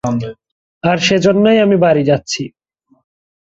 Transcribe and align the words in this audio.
আর 0.83 0.97
সেজন্যই 0.99 1.59
আমি 1.59 1.77
বাড়ি 1.77 2.03
যাচ্ছি। 2.03 2.43